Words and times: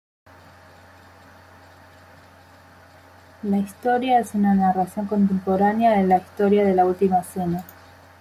La 3.43 3.59
historia 3.59 4.19
es 4.19 4.33
una 4.33 4.55
narración 4.55 5.05
contemporánea 5.05 5.91
de 5.91 6.07
la 6.07 6.17
historia 6.17 6.65
de 6.65 6.73
"La 6.73 6.85
última 6.85 7.21
cena". 7.21 7.63